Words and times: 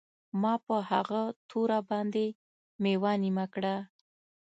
ما 0.41 0.53
په 0.65 0.75
هغه 0.89 1.21
توره 1.49 1.79
باندې 1.89 2.25
میوه 2.83 3.11
نیمه 3.23 3.45
کړه 3.53 3.75